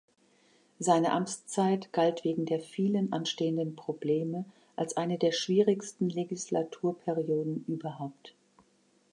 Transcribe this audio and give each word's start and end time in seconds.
Seine 0.79 1.11
Amtszeit 1.11 1.93
galt 1.93 2.23
wegen 2.23 2.47
der 2.47 2.59
vielen 2.59 3.13
anstehenden 3.13 3.75
Probleme 3.75 4.45
als 4.75 4.97
eine 4.97 5.19
der 5.19 5.31
schwierigsten 5.31 6.09
Legislaturperioden 6.09 7.65
überhaupt. 7.67 8.33